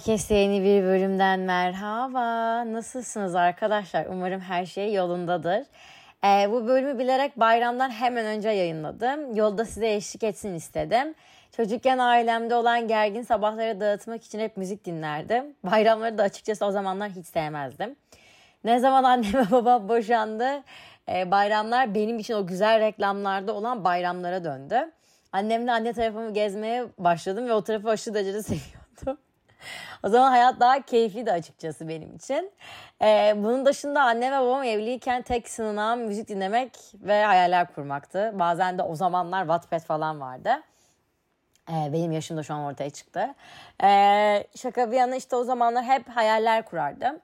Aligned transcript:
Herkese 0.00 0.34
yeni 0.34 0.64
bir 0.64 0.82
bölümden 0.82 1.40
merhaba. 1.40 2.22
Nasılsınız 2.72 3.34
arkadaşlar? 3.34 4.06
Umarım 4.06 4.40
her 4.40 4.66
şey 4.66 4.92
yolundadır. 4.92 5.66
Ee, 6.24 6.50
bu 6.50 6.66
bölümü 6.66 6.98
bilerek 6.98 7.40
bayramdan 7.40 7.90
hemen 7.90 8.26
önce 8.26 8.48
yayınladım. 8.48 9.36
Yolda 9.36 9.64
size 9.64 9.94
eşlik 9.94 10.22
etsin 10.22 10.54
istedim. 10.54 11.14
Çocukken 11.56 11.98
ailemde 11.98 12.54
olan 12.54 12.88
gergin 12.88 13.22
sabahları 13.22 13.80
dağıtmak 13.80 14.24
için 14.24 14.38
hep 14.38 14.56
müzik 14.56 14.84
dinlerdim. 14.84 15.54
Bayramları 15.64 16.18
da 16.18 16.22
açıkçası 16.22 16.66
o 16.66 16.70
zamanlar 16.70 17.10
hiç 17.10 17.26
sevmezdim. 17.26 17.96
Ne 18.64 18.78
zaman 18.78 19.04
annem 19.04 19.34
ve 19.34 19.50
babam 19.50 19.88
boşandı, 19.88 20.62
e, 21.08 21.30
bayramlar 21.30 21.94
benim 21.94 22.18
için 22.18 22.34
o 22.34 22.46
güzel 22.46 22.80
reklamlarda 22.80 23.54
olan 23.54 23.84
bayramlara 23.84 24.44
döndü. 24.44 24.92
Annemle 25.32 25.72
anne 25.72 25.92
tarafımı 25.92 26.34
gezmeye 26.34 26.84
başladım 26.98 27.48
ve 27.48 27.52
o 27.52 27.64
tarafı 27.64 27.90
aşırı 27.90 28.14
derecede 28.14 28.42
seviyordum. 28.42 29.29
O 30.02 30.08
zaman 30.08 30.30
hayat 30.30 30.60
daha 30.60 30.80
keyifliydi 30.80 31.32
açıkçası 31.32 31.88
benim 31.88 32.16
için. 32.16 32.52
Ee, 33.02 33.34
bunun 33.36 33.66
dışında 33.66 34.02
annem 34.02 34.32
ve 34.32 34.38
babam 34.40 34.62
evliyken 34.62 35.22
tek 35.22 35.48
sınavım 35.48 36.00
müzik 36.00 36.28
dinlemek 36.28 36.72
ve 36.94 37.24
hayaller 37.24 37.74
kurmaktı. 37.74 38.30
Bazen 38.34 38.78
de 38.78 38.82
o 38.82 38.94
zamanlar 38.94 39.40
Wattpad 39.40 39.80
falan 39.80 40.20
vardı. 40.20 40.50
Ee, 41.70 41.92
benim 41.92 42.12
yaşım 42.12 42.36
da 42.36 42.42
şu 42.42 42.54
an 42.54 42.60
ortaya 42.60 42.90
çıktı. 42.90 43.34
Ee, 43.82 44.44
şaka 44.56 44.90
bir 44.90 44.96
yana 44.96 45.16
işte 45.16 45.36
o 45.36 45.44
zamanlar 45.44 45.84
hep 45.84 46.08
hayaller 46.08 46.64
kurardım. 46.64 47.20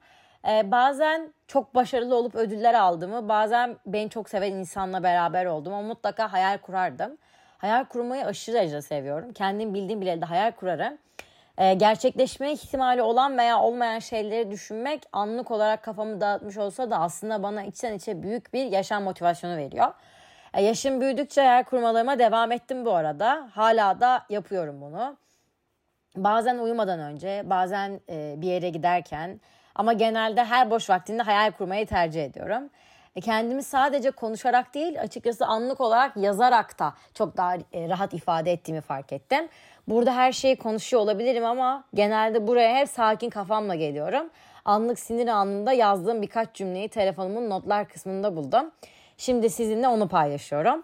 Ee, 0.47 0.71
bazen 0.71 1.33
çok 1.47 1.75
başarılı 1.75 2.15
olup 2.15 2.35
ödüller 2.35 2.73
aldığımı, 2.73 3.29
bazen 3.29 3.75
beni 3.85 4.09
çok 4.09 4.29
seven 4.29 4.51
insanla 4.51 5.03
beraber 5.03 5.45
oldum 5.45 5.73
ama 5.73 5.87
mutlaka 5.87 6.33
hayal 6.33 6.57
kurardım. 6.57 7.17
Hayal 7.57 7.85
kurmayı 7.85 8.25
aşırı 8.25 8.55
derecede 8.55 8.81
seviyorum. 8.81 9.33
Kendim 9.33 9.73
bildiğim 9.73 10.01
bile 10.01 10.21
de 10.21 10.25
hayal 10.25 10.51
kurarım. 10.51 10.97
Ee, 11.57 11.73
gerçekleşme 11.73 12.51
ihtimali 12.51 13.01
olan 13.01 13.37
veya 13.37 13.61
olmayan 13.61 13.99
şeyleri 13.99 14.51
düşünmek 14.51 15.03
anlık 15.13 15.51
olarak 15.51 15.83
kafamı 15.83 16.21
dağıtmış 16.21 16.57
olsa 16.57 16.91
da 16.91 16.99
aslında 16.99 17.43
bana 17.43 17.63
içten 17.63 17.93
içe 17.93 18.23
büyük 18.23 18.53
bir 18.53 18.65
yaşam 18.65 19.03
motivasyonu 19.03 19.57
veriyor. 19.57 19.93
Ee, 20.53 20.63
yaşım 20.63 21.01
büyüdükçe 21.01 21.41
hayal 21.41 21.63
kurmalarıma 21.63 22.19
devam 22.19 22.51
ettim 22.51 22.85
bu 22.85 22.93
arada. 22.93 23.49
Hala 23.53 23.99
da 23.99 24.25
yapıyorum 24.29 24.81
bunu. 24.81 25.17
Bazen 26.15 26.57
uyumadan 26.57 26.99
önce, 26.99 27.43
bazen 27.45 27.99
e, 28.09 28.35
bir 28.37 28.47
yere 28.47 28.69
giderken 28.69 29.41
ama 29.75 29.93
genelde 29.93 30.43
her 30.45 30.71
boş 30.71 30.89
vaktinde 30.89 31.23
hayal 31.23 31.51
kurmayı 31.51 31.87
tercih 31.87 32.25
ediyorum. 32.25 32.69
E, 33.15 33.21
kendimi 33.21 33.63
sadece 33.63 34.11
konuşarak 34.11 34.73
değil 34.73 35.01
açıkçası 35.01 35.45
anlık 35.45 35.81
olarak 35.81 36.17
yazarak 36.17 36.79
da 36.79 36.93
çok 37.13 37.37
daha 37.37 37.55
e, 37.55 37.89
rahat 37.89 38.13
ifade 38.13 38.51
ettiğimi 38.51 38.81
fark 38.81 39.13
ettim. 39.13 39.49
Burada 39.87 40.15
her 40.15 40.31
şeyi 40.31 40.55
konuşuyor 40.55 41.03
olabilirim 41.03 41.45
ama 41.45 41.83
genelde 41.93 42.47
buraya 42.47 42.75
hep 42.75 42.89
sakin 42.89 43.29
kafamla 43.29 43.75
geliyorum. 43.75 44.29
Anlık 44.65 44.99
sinir 44.99 45.27
anında 45.27 45.73
yazdığım 45.73 46.21
birkaç 46.21 46.53
cümleyi 46.53 46.89
telefonumun 46.89 47.49
notlar 47.49 47.89
kısmında 47.89 48.35
buldum. 48.35 48.71
Şimdi 49.17 49.49
sizinle 49.49 49.87
onu 49.87 50.07
paylaşıyorum. 50.07 50.83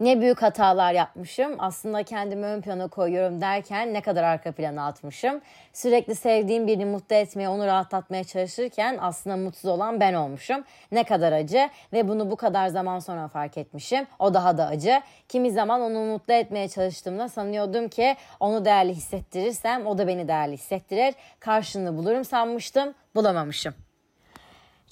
Ne 0.00 0.20
büyük 0.20 0.42
hatalar 0.42 0.92
yapmışım. 0.92 1.56
Aslında 1.58 2.02
kendimi 2.02 2.46
ön 2.46 2.60
plana 2.60 2.88
koyuyorum 2.88 3.40
derken 3.40 3.94
ne 3.94 4.00
kadar 4.00 4.22
arka 4.22 4.52
plana 4.52 4.86
atmışım. 4.86 5.40
Sürekli 5.72 6.14
sevdiğim 6.14 6.66
birini 6.66 6.84
mutlu 6.84 7.16
etmeye, 7.16 7.48
onu 7.48 7.66
rahatlatmaya 7.66 8.24
çalışırken 8.24 8.98
aslında 9.00 9.36
mutsuz 9.36 9.70
olan 9.70 10.00
ben 10.00 10.14
olmuşum. 10.14 10.64
Ne 10.92 11.04
kadar 11.04 11.32
acı 11.32 11.70
ve 11.92 12.08
bunu 12.08 12.30
bu 12.30 12.36
kadar 12.36 12.68
zaman 12.68 12.98
sonra 12.98 13.28
fark 13.28 13.58
etmişim. 13.58 14.06
O 14.18 14.34
daha 14.34 14.58
da 14.58 14.66
acı. 14.66 15.02
Kimi 15.28 15.50
zaman 15.50 15.80
onu 15.80 15.98
mutlu 15.98 16.34
etmeye 16.34 16.68
çalıştığımda 16.68 17.28
sanıyordum 17.28 17.88
ki 17.88 18.16
onu 18.40 18.64
değerli 18.64 18.94
hissettirirsem 18.94 19.86
o 19.86 19.98
da 19.98 20.06
beni 20.06 20.28
değerli 20.28 20.52
hissettirir. 20.52 21.14
Karşılığını 21.40 21.96
bulurum 21.96 22.24
sanmıştım. 22.24 22.94
Bulamamışım. 23.14 23.83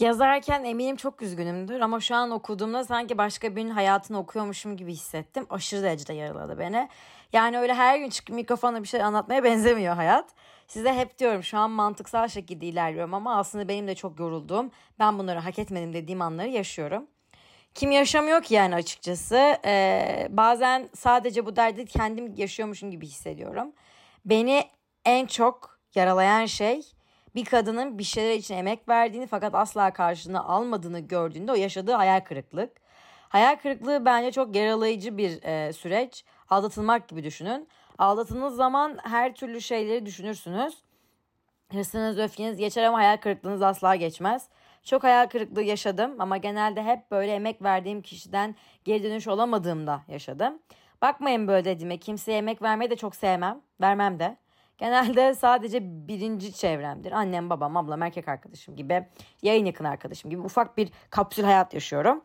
Yazarken 0.03 0.65
eminim 0.65 0.97
çok 0.97 1.23
üzgünümdür 1.23 1.81
ama 1.81 2.01
şu 2.01 2.15
an 2.15 2.31
okuduğumda 2.31 2.85
sanki 2.85 3.19
başka 3.19 3.57
birinin 3.57 3.71
hayatını 3.71 4.19
okuyormuşum 4.19 4.77
gibi 4.77 4.93
hissettim. 4.93 5.47
Aşırı 5.51 5.83
derecede 5.83 6.13
yaraladı 6.13 6.59
beni. 6.59 6.89
Yani 7.33 7.59
öyle 7.59 7.75
her 7.75 7.99
gün 7.99 8.09
çıkıp 8.11 8.37
mikrofona 8.37 8.83
bir 8.83 8.89
şey 8.89 9.03
anlatmaya 9.03 9.45
benzemiyor 9.45 9.95
hayat. 9.95 10.31
Size 10.67 10.95
hep 10.95 11.19
diyorum 11.19 11.43
şu 11.43 11.59
an 11.59 11.71
mantıksal 11.71 12.29
şekilde 12.29 12.67
ilerliyorum 12.67 13.15
ama 13.15 13.39
aslında 13.39 13.69
benim 13.69 13.87
de 13.87 13.95
çok 13.95 14.21
yorulduğum, 14.21 14.71
ben 14.99 15.19
bunları 15.19 15.39
hak 15.39 15.59
etmedim 15.59 15.93
dediğim 15.93 16.23
anları 16.23 16.49
yaşıyorum. 16.49 17.07
Kim 17.75 17.91
yaşamıyor 17.91 18.43
ki 18.43 18.55
yani 18.55 18.75
açıkçası. 18.75 19.57
Ee, 19.65 20.27
bazen 20.31 20.89
sadece 20.95 21.47
bu 21.47 21.57
derdi 21.57 21.87
kendim 21.87 22.35
yaşıyormuşum 22.37 22.91
gibi 22.91 23.07
hissediyorum. 23.07 23.73
Beni 24.25 24.65
en 25.05 25.27
çok 25.27 25.79
yaralayan 25.95 26.47
şey 26.47 26.83
bir 27.35 27.45
kadının 27.45 27.99
bir 27.99 28.05
şeyler 28.05 28.35
için 28.35 28.55
emek 28.55 28.89
verdiğini 28.89 29.27
fakat 29.27 29.55
asla 29.55 29.93
karşılığını 29.93 30.45
almadığını 30.45 31.01
gördüğünde 31.01 31.53
o 31.53 31.55
yaşadığı 31.55 31.93
hayal 31.93 32.21
kırıklık. 32.21 32.71
Hayal 33.29 33.57
kırıklığı 33.57 34.05
bence 34.05 34.33
çok 34.33 34.57
yaralayıcı 34.57 35.19
bir 35.19 35.43
e, 35.43 35.73
süreç. 35.73 36.25
Aldatılmak 36.51 37.09
gibi 37.09 37.25
düşünün. 37.25 37.69
Aldatıldığınız 37.99 38.57
zaman 38.57 38.99
her 39.03 39.35
türlü 39.35 39.61
şeyleri 39.61 40.07
düşünürsünüz. 40.07 40.79
Hırsınız, 41.73 42.19
öfkeniz 42.19 42.57
geçer 42.57 42.85
ama 42.85 42.99
hayal 42.99 43.17
kırıklığınız 43.17 43.63
asla 43.63 43.95
geçmez. 43.95 44.49
Çok 44.85 45.05
hayal 45.05 45.27
kırıklığı 45.27 45.63
yaşadım 45.63 46.15
ama 46.19 46.37
genelde 46.37 46.83
hep 46.83 47.11
böyle 47.11 47.35
emek 47.35 47.63
verdiğim 47.63 48.03
kişiden 48.03 48.55
geri 48.85 49.05
dönüş 49.05 49.29
olamadığımda 49.29 50.03
yaşadım. 50.09 50.59
Bakmayın 51.03 51.49
böyle 51.49 51.65
dediğime 51.65 51.97
kimseye 51.97 52.39
emek 52.39 52.63
vermeyi 52.63 52.91
de 52.91 52.97
çok 52.97 53.17
sevmem. 53.17 53.61
Vermem 53.81 54.19
de. 54.19 54.37
Genelde 54.83 55.35
sadece 55.35 56.09
birinci 56.09 56.53
çevremdir. 56.53 57.13
Annem, 57.13 57.51
babam, 57.51 57.77
ablam, 57.77 58.03
erkek 58.03 58.29
arkadaşım 58.29 58.77
gibi, 58.77 59.07
yayın 59.43 59.65
yakın 59.65 59.85
arkadaşım 59.85 60.31
gibi 60.31 60.41
ufak 60.41 60.77
bir 60.77 60.91
kapsül 61.11 61.45
hayat 61.45 61.75
yaşıyorum. 61.75 62.25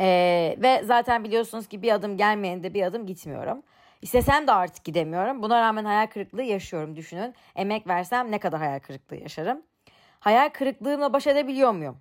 Ee, 0.00 0.56
ve 0.58 0.82
zaten 0.84 1.24
biliyorsunuz 1.24 1.68
ki 1.68 1.82
bir 1.82 1.92
adım 1.92 2.16
gelmeyende 2.16 2.74
bir 2.74 2.82
adım 2.82 3.06
gitmiyorum. 3.06 3.62
İstesem 4.02 4.46
de 4.46 4.52
artık 4.52 4.84
gidemiyorum. 4.84 5.42
Buna 5.42 5.60
rağmen 5.60 5.84
hayal 5.84 6.06
kırıklığı 6.06 6.42
yaşıyorum 6.42 6.96
düşünün. 6.96 7.34
Emek 7.56 7.86
versem 7.86 8.30
ne 8.30 8.38
kadar 8.38 8.60
hayal 8.60 8.80
kırıklığı 8.80 9.16
yaşarım. 9.16 9.62
Hayal 10.20 10.48
kırıklığımla 10.48 11.12
baş 11.12 11.26
edebiliyor 11.26 11.72
muyum? 11.72 12.00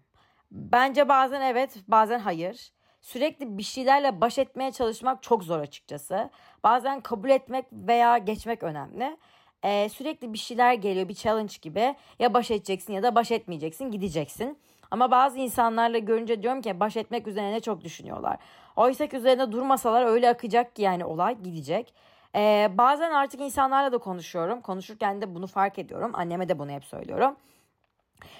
Bence 0.51 1.09
bazen 1.09 1.41
evet, 1.41 1.75
bazen 1.87 2.19
hayır. 2.19 2.71
Sürekli 3.01 3.57
bir 3.57 3.63
şeylerle 3.63 4.21
baş 4.21 4.37
etmeye 4.37 4.71
çalışmak 4.71 5.23
çok 5.23 5.43
zor 5.43 5.59
açıkçası. 5.59 6.29
Bazen 6.63 7.01
kabul 7.01 7.29
etmek 7.29 7.65
veya 7.71 8.17
geçmek 8.17 8.63
önemli. 8.63 9.17
Ee, 9.63 9.89
sürekli 9.89 10.33
bir 10.33 10.37
şeyler 10.37 10.73
geliyor 10.73 11.09
bir 11.09 11.13
challenge 11.13 11.53
gibi. 11.61 11.95
Ya 12.19 12.33
baş 12.33 12.51
edeceksin 12.51 12.93
ya 12.93 13.03
da 13.03 13.15
baş 13.15 13.31
etmeyeceksin 13.31 13.91
gideceksin. 13.91 14.57
Ama 14.91 15.11
bazı 15.11 15.39
insanlarla 15.39 15.97
görünce 15.97 16.43
diyorum 16.43 16.61
ki 16.61 16.79
baş 16.79 16.97
etmek 16.97 17.27
üzerine 17.27 17.59
çok 17.59 17.83
düşünüyorlar. 17.83 18.37
Oysa 18.75 19.07
ki 19.07 19.17
üzerine 19.17 19.51
durmasalar 19.51 20.05
öyle 20.05 20.29
akacak 20.29 20.75
ki 20.75 20.81
yani 20.81 21.05
olay 21.05 21.41
gidecek. 21.41 21.93
Ee, 22.35 22.71
bazen 22.73 23.11
artık 23.11 23.41
insanlarla 23.41 23.91
da 23.91 23.97
konuşuyorum. 23.97 24.61
Konuşurken 24.61 25.21
de 25.21 25.35
bunu 25.35 25.47
fark 25.47 25.79
ediyorum. 25.79 26.11
Anneme 26.13 26.49
de 26.49 26.59
bunu 26.59 26.71
hep 26.71 26.85
söylüyorum 26.85 27.35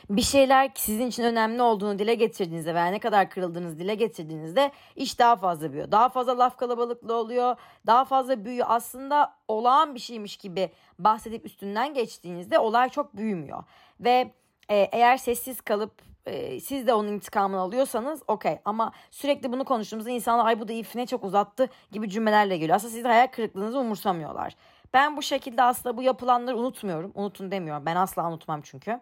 bir 0.09 0.22
şeyler 0.22 0.72
sizin 0.75 1.07
için 1.07 1.23
önemli 1.23 1.62
olduğunu 1.62 2.00
dile 2.00 2.13
getirdiğinizde 2.16 2.75
veya 2.75 2.85
ne 2.85 3.00
kadar 3.00 3.29
kırıldığınızı 3.29 3.79
dile 3.79 3.95
getirdiğinizde 3.95 4.72
iş 4.95 5.19
daha 5.19 5.35
fazla 5.35 5.72
büyüyor. 5.72 5.91
Daha 5.91 6.09
fazla 6.09 6.38
laf 6.38 6.57
kalabalıklı 6.57 7.13
oluyor. 7.13 7.56
Daha 7.88 8.06
fazla 8.06 8.45
büyüyor. 8.45 8.68
Aslında 8.69 9.34
olağan 9.47 9.95
bir 9.95 10.00
şeymiş 10.00 10.38
gibi 10.38 10.69
bahsedip 11.00 11.45
üstünden 11.45 11.94
geçtiğinizde 11.94 12.59
olay 12.59 12.89
çok 12.89 13.18
büyümüyor. 13.18 13.63
Ve 14.00 14.31
e, 14.69 14.89
eğer 14.91 15.18
sessiz 15.18 15.62
kalıp 15.62 16.09
e, 16.25 16.59
siz 16.59 16.88
de 16.88 16.94
onun 16.94 17.13
intikamını 17.13 17.59
alıyorsanız 17.59 18.21
okey. 18.27 18.59
Ama 18.65 18.92
sürekli 19.12 19.51
bunu 19.51 19.65
konuştuğumuzda 19.65 20.09
insanlar 20.09 20.45
ay 20.45 20.59
bu 20.59 20.68
da 20.68 20.74
ifine 20.74 21.06
çok 21.06 21.24
uzattı 21.24 21.69
gibi 21.92 22.09
cümlelerle 22.09 22.57
geliyor. 22.57 22.75
Aslında 22.75 22.94
siz 22.94 23.06
hayal 23.06 23.27
kırıklığınızı 23.27 23.80
umursamıyorlar. 23.80 24.56
Ben 24.94 25.18
bu 25.18 25.21
şekilde 25.21 25.63
aslında 25.63 25.98
bu 25.98 26.01
yapılanları 26.01 26.57
unutmuyorum. 26.57 27.12
Unutun 27.15 27.51
demiyorum. 27.51 27.86
Ben 27.86 27.95
asla 27.95 28.30
unutmam 28.30 28.62
çünkü 28.62 29.00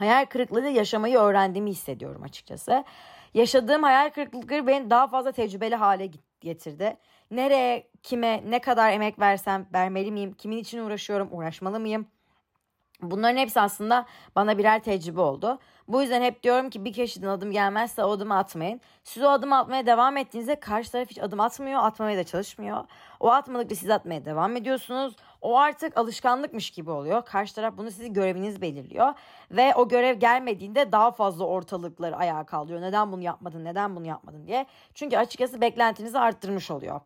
hayal 0.00 0.26
kırıklığı 0.26 0.68
yaşamayı 0.68 1.18
öğrendiğimi 1.18 1.70
hissediyorum 1.70 2.22
açıkçası. 2.22 2.84
Yaşadığım 3.34 3.82
hayal 3.82 4.10
kırıklıkları 4.10 4.66
beni 4.66 4.90
daha 4.90 5.06
fazla 5.06 5.32
tecrübeli 5.32 5.74
hale 5.74 6.10
getirdi. 6.40 6.96
Nereye, 7.30 7.90
kime, 8.02 8.42
ne 8.46 8.58
kadar 8.60 8.92
emek 8.92 9.18
versem 9.18 9.66
vermeli 9.72 10.12
miyim? 10.12 10.32
Kimin 10.32 10.56
için 10.56 10.78
uğraşıyorum, 10.78 11.28
uğraşmalı 11.32 11.80
mıyım? 11.80 12.06
Bunların 13.02 13.36
hepsi 13.36 13.60
aslında 13.60 14.06
bana 14.36 14.58
birer 14.58 14.82
tecrübe 14.82 15.20
oldu. 15.20 15.58
Bu 15.88 16.02
yüzden 16.02 16.22
hep 16.22 16.42
diyorum 16.42 16.70
ki 16.70 16.84
bir 16.84 16.92
kişiden 16.92 17.28
adım 17.28 17.52
gelmezse 17.52 18.04
o 18.04 18.10
adımı 18.10 18.36
atmayın. 18.36 18.80
Siz 19.04 19.22
o 19.22 19.28
adımı 19.28 19.58
atmaya 19.58 19.86
devam 19.86 20.16
ettiğinizde 20.16 20.60
karşı 20.60 20.92
taraf 20.92 21.10
hiç 21.10 21.18
adım 21.18 21.40
atmıyor, 21.40 21.84
atmamaya 21.84 22.18
da 22.18 22.24
çalışmıyor. 22.24 22.84
O 23.20 23.30
atmadıkça 23.30 23.74
siz 23.74 23.90
atmaya 23.90 24.24
devam 24.24 24.56
ediyorsunuz. 24.56 25.16
O 25.40 25.58
artık 25.58 25.96
alışkanlıkmış 25.96 26.70
gibi 26.70 26.90
oluyor. 26.90 27.24
Karşı 27.24 27.54
taraf 27.54 27.74
bunu 27.76 27.90
sizi 27.90 28.12
göreviniz 28.12 28.62
belirliyor. 28.62 29.14
Ve 29.50 29.74
o 29.74 29.88
görev 29.88 30.18
gelmediğinde 30.18 30.92
daha 30.92 31.10
fazla 31.10 31.44
ortalıkları 31.44 32.16
ayağa 32.16 32.44
kaldırıyor. 32.44 32.82
Neden 32.82 33.12
bunu 33.12 33.22
yapmadın, 33.22 33.64
neden 33.64 33.96
bunu 33.96 34.06
yapmadın 34.06 34.46
diye. 34.46 34.66
Çünkü 34.94 35.16
açıkçası 35.16 35.60
beklentinizi 35.60 36.18
arttırmış 36.18 36.70
oluyor. 36.70 37.00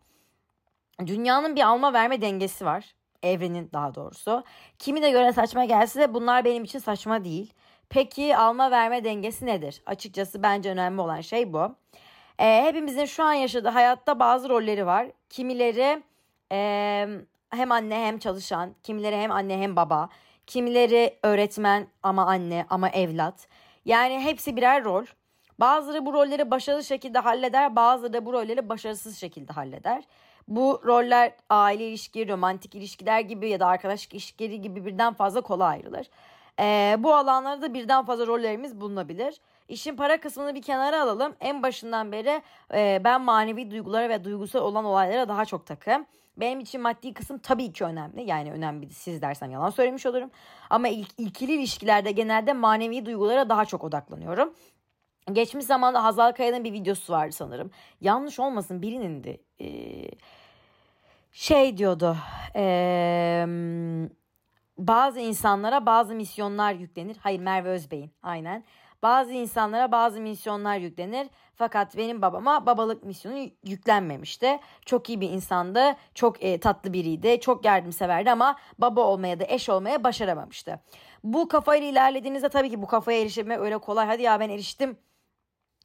Dünyanın 1.06 1.56
bir 1.56 1.62
alma 1.62 1.92
verme 1.92 2.20
dengesi 2.20 2.64
var 2.64 2.94
evrenin 3.25 3.70
daha 3.72 3.94
doğrusu. 3.94 4.44
Kimi 4.78 5.02
de 5.02 5.10
göre 5.10 5.32
saçma 5.32 5.64
gelse 5.64 6.00
de 6.00 6.14
bunlar 6.14 6.44
benim 6.44 6.64
için 6.64 6.78
saçma 6.78 7.25
değil. 7.25 7.52
Peki 7.88 8.36
alma 8.36 8.70
verme 8.70 9.04
dengesi 9.04 9.46
nedir? 9.46 9.82
Açıkçası 9.86 10.42
bence 10.42 10.70
önemli 10.70 11.00
olan 11.00 11.20
şey 11.20 11.52
bu. 11.52 11.75
E, 12.38 12.62
hepimizin 12.64 13.04
şu 13.04 13.25
an 13.25 13.32
yaşadığı 13.32 13.69
hayatta 13.69 14.19
bazı 14.19 14.48
rolleri 14.48 14.86
var. 14.86 15.06
Kimileri 15.31 16.02
e, 16.52 17.08
hem 17.56 17.73
anne 17.73 18.06
hem 18.06 18.19
çalışan, 18.19 18.75
kimileri 18.83 19.17
hem 19.17 19.31
anne 19.31 19.59
hem 19.59 19.77
baba, 19.77 20.09
kimileri 20.47 21.19
öğretmen 21.23 21.87
ama 22.03 22.27
anne 22.27 22.67
ama 22.71 22.89
evlat. 22.89 23.49
Yani 23.85 24.21
hepsi 24.21 24.56
birer 24.56 24.85
rol. 24.85 25.05
Bazıları 25.61 26.06
bu 26.06 26.12
rolleri 26.12 26.51
başarılı 26.51 26.85
şekilde 26.85 27.19
halleder, 27.19 27.77
bazıları 27.77 28.12
da 28.12 28.27
bu 28.27 28.33
rolleri 28.33 28.69
başarısız 28.69 29.19
şekilde 29.19 29.53
halleder. 29.53 30.05
Bu 30.49 30.83
roller 30.85 31.33
aile 31.51 31.89
ilişki, 31.89 32.29
romantik 32.29 32.75
ilişkiler 32.75 33.21
gibi 33.21 33.49
ya 33.49 33.61
da 33.61 33.67
arkadaşlık 33.67 34.12
ilişkileri 34.15 34.61
gibi 34.61 34.87
birden 34.87 35.15
fazla 35.15 35.41
kola 35.41 35.65
ayrılır. 35.65 36.06
Ee, 36.61 36.97
bu 36.99 37.15
alanlarda 37.15 37.75
birden 37.75 38.05
fazla 38.05 38.27
rollerimiz 38.27 38.81
bulunabilir. 38.81 39.41
İşin 39.69 39.97
para 39.97 40.21
kısmını 40.21 40.55
bir 40.55 40.62
kenara 40.62 41.03
alalım. 41.03 41.35
En 41.41 41.62
başından 41.62 42.12
beri 42.12 42.43
e, 42.75 43.01
ben 43.05 43.21
manevi 43.21 43.71
duygulara 43.71 44.09
ve 44.09 44.25
duygusal 44.25 44.61
olan 44.61 44.85
olaylara 44.85 45.29
daha 45.29 45.45
çok 45.45 45.67
takım. 45.67 46.06
Benim 46.36 46.60
için 46.60 46.81
maddi 46.81 47.14
kısım 47.14 47.38
tabii 47.38 47.72
ki 47.72 47.84
önemli. 47.84 48.22
Yani 48.22 48.52
önemli 48.52 48.90
siz 48.90 49.22
dersem 49.22 49.50
yalan 49.50 49.70
söylemiş 49.70 50.06
olurum. 50.06 50.31
Ama 50.70 50.88
ilk, 50.88 51.08
ilkili 51.19 51.52
ilişkilerde 51.52 52.10
genelde 52.10 52.52
manevi 52.52 53.06
duygulara 53.06 53.48
daha 53.48 53.64
çok 53.64 53.84
odaklanıyorum. 53.84 54.54
Geçmiş 55.32 55.64
zamanda 55.64 56.04
Hazal 56.04 56.32
Kaya'nın 56.32 56.64
bir 56.64 56.72
videosu 56.72 57.12
vardı 57.12 57.32
sanırım. 57.32 57.70
Yanlış 58.00 58.40
olmasın 58.40 58.82
birinin 58.82 59.25
de 59.25 59.38
e, 59.60 59.69
şey 61.32 61.76
diyordu. 61.78 62.16
E, 62.56 63.44
bazı 64.78 65.20
insanlara 65.20 65.86
bazı 65.86 66.14
misyonlar 66.14 66.72
yüklenir. 66.72 67.16
Hayır 67.20 67.40
Merve 67.40 67.69
Özbey'in 67.69 68.10
aynen. 68.22 68.64
Bazı 69.05 69.33
insanlara 69.33 69.93
bazı 69.93 70.21
misyonlar 70.21 70.77
yüklenir. 70.77 71.27
Fakat 71.55 71.97
benim 71.97 72.23
babama 72.23 72.67
babalık 72.67 73.05
misyonu 73.05 73.39
yüklenmemişti. 73.65 74.61
Çok 74.87 75.09
iyi 75.09 75.21
bir 75.21 75.31
insandı. 75.31 75.97
Çok 76.15 76.43
e, 76.45 76.61
tatlı 76.61 76.93
biriydi. 76.93 77.41
Çok 77.41 77.65
yardımseverdi 77.65 78.31
ama 78.31 78.56
baba 78.79 79.01
olmaya 79.01 79.41
da 79.41 79.45
eş 79.49 79.69
olmaya 79.69 80.05
başaramamıştı. 80.05 80.81
Bu 81.25 81.49
kafayla 81.49 81.89
ilerlediğinizde 81.89 82.49
tabii 82.49 82.71
ki 82.71 82.83
bu 82.83 82.87
kafaya 82.87 83.21
erişmek 83.21 83.59
öyle 83.59 83.79
kolay. 83.79 84.06
Hadi 84.06 84.23
ya 84.23 84.41
ben 84.41 84.51
eriştim 84.51 84.97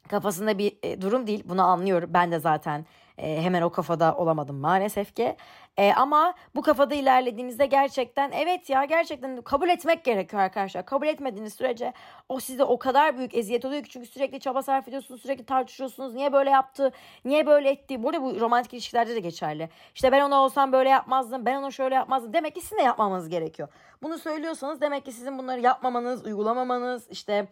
kafasında 0.08 0.58
bir 0.58 0.78
e, 0.82 1.00
durum 1.00 1.26
değil. 1.26 1.42
Bunu 1.44 1.62
anlıyorum. 1.62 2.10
Ben 2.14 2.32
de 2.32 2.38
zaten 2.38 2.86
e, 3.20 3.42
hemen 3.42 3.62
o 3.62 3.70
kafada 3.70 4.14
olamadım 4.16 4.56
maalesef 4.56 5.16
ki. 5.16 5.36
E, 5.76 5.92
ama 5.92 6.34
bu 6.54 6.62
kafada 6.62 6.94
ilerlediğinizde 6.94 7.66
gerçekten 7.66 8.30
evet 8.30 8.70
ya 8.70 8.84
gerçekten 8.84 9.42
kabul 9.42 9.68
etmek 9.68 10.04
gerekiyor 10.04 10.42
arkadaşlar. 10.42 10.86
Kabul 10.86 11.06
etmediğiniz 11.06 11.54
sürece 11.54 11.92
o 12.28 12.40
size 12.40 12.64
o 12.64 12.78
kadar 12.78 13.18
büyük 13.18 13.34
eziyet 13.34 13.64
oluyor 13.64 13.82
ki 13.82 13.90
çünkü 13.90 14.06
sürekli 14.06 14.40
çaba 14.40 14.62
sarf 14.62 14.88
ediyorsunuz, 14.88 15.22
sürekli 15.22 15.44
tartışıyorsunuz. 15.44 16.14
Niye 16.14 16.32
böyle 16.32 16.50
yaptı? 16.50 16.92
Niye 17.24 17.46
böyle 17.46 17.70
etti? 17.70 18.02
Burada 18.02 18.22
bu 18.22 18.40
romantik 18.40 18.74
ilişkilerde 18.74 19.14
de 19.14 19.20
geçerli. 19.20 19.68
İşte 19.94 20.12
ben 20.12 20.20
ona 20.20 20.40
olsam 20.42 20.72
böyle 20.72 20.88
yapmazdım. 20.88 21.46
Ben 21.46 21.56
ona 21.56 21.70
şöyle 21.70 21.94
yapmazdım. 21.94 22.32
Demek 22.32 22.54
ki 22.54 22.60
sizin 22.60 22.78
de 22.78 22.82
yapmamanız 22.82 23.28
gerekiyor. 23.28 23.68
Bunu 24.02 24.18
söylüyorsanız 24.18 24.80
demek 24.80 25.04
ki 25.04 25.12
sizin 25.12 25.38
bunları 25.38 25.60
yapmamanız, 25.60 26.26
uygulamamanız 26.26 27.10
işte 27.10 27.46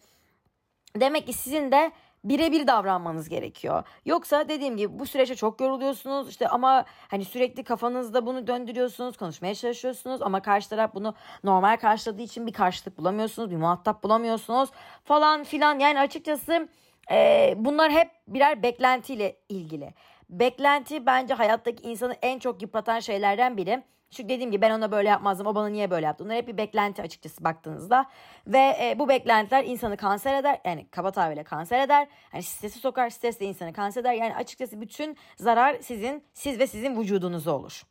demek 0.97 1.27
ki 1.27 1.33
sizin 1.33 1.73
de 1.73 1.93
birebir 2.25 2.67
davranmanız 2.67 3.29
gerekiyor. 3.29 3.83
Yoksa 4.05 4.49
dediğim 4.49 4.77
gibi 4.77 4.99
bu 4.99 5.07
süreçte 5.07 5.35
çok 5.35 5.61
yoruluyorsunuz 5.61 6.29
işte 6.29 6.49
ama 6.49 6.85
hani 7.09 7.25
sürekli 7.25 7.65
kafanızda 7.65 8.27
bunu 8.27 8.47
döndürüyorsunuz, 8.47 9.17
konuşmaya 9.17 9.55
çalışıyorsunuz 9.55 10.23
ama 10.23 10.43
karşı 10.43 10.69
taraf 10.69 10.95
bunu 10.95 11.15
normal 11.45 11.77
karşıladığı 11.77 12.23
için 12.23 12.47
bir 12.47 12.53
karşılık 12.53 12.99
bulamıyorsunuz, 12.99 13.51
bir 13.51 13.57
muhatap 13.57 14.03
bulamıyorsunuz 14.03 14.71
falan 15.05 15.45
filan. 15.45 15.79
Yani 15.79 16.01
açıkçası 16.01 16.69
e, 17.11 17.55
bunlar 17.57 17.93
hep 17.93 18.11
birer 18.29 18.63
beklentiyle 18.63 19.37
ilgili. 19.49 19.95
Beklenti 20.31 21.07
bence 21.07 21.35
hayattaki 21.35 21.83
insanı 21.83 22.15
en 22.23 22.39
çok 22.39 22.63
yıpratan 22.63 23.01
şeylerden 23.01 23.57
biri. 23.57 23.83
Çünkü 24.11 24.29
dediğim 24.29 24.51
gibi 24.51 24.63
ben 24.63 24.71
ona 24.71 24.93
böyle 24.93 25.09
yapmazdım. 25.09 25.47
O 25.47 25.55
bana 25.55 25.69
niye 25.69 25.91
böyle 25.91 26.07
yaptı? 26.07 26.25
Bunlar 26.25 26.37
hep 26.37 26.49
bir 26.49 26.57
beklenti 26.57 27.03
açıkçası 27.03 27.45
baktığınızda. 27.45 28.07
Ve 28.47 28.77
e, 28.81 28.99
bu 28.99 29.09
beklentiler 29.09 29.65
insanı 29.65 29.97
kanser 29.97 30.35
eder. 30.35 30.61
Yani 30.65 30.87
kaba 30.91 31.11
tabirle 31.11 31.45
kanser 31.45 31.81
eder. 31.81 32.09
Yani 32.33 32.43
stresi 32.43 32.79
sokar. 32.79 33.11
Stres 33.11 33.41
de 33.41 33.47
insanı 33.47 33.73
kanser 33.73 34.01
eder. 34.01 34.15
Yani 34.15 34.35
açıkçası 34.35 34.81
bütün 34.81 35.17
zarar 35.37 35.77
sizin, 35.81 36.25
siz 36.35 36.59
ve 36.59 36.67
sizin 36.67 37.01
vücudunuza 37.01 37.51
olur. 37.53 37.83